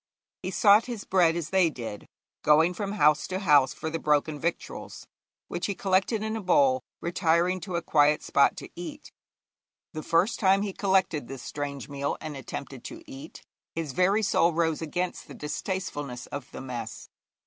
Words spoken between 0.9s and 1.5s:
bread